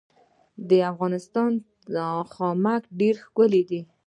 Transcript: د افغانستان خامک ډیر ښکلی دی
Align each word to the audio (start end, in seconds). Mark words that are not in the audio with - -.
د 0.69 0.71
افغانستان 0.91 1.51
خامک 2.33 2.83
ډیر 2.99 3.15
ښکلی 3.25 3.61
دی 3.69 3.81